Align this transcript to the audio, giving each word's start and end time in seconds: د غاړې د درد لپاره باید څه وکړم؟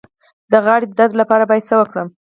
د 0.51 0.53
غاړې 0.65 0.85
د 0.89 0.93
درد 0.99 1.13
لپاره 1.21 1.43
باید 1.49 1.67
څه 1.69 1.75
وکړم؟ 1.77 2.07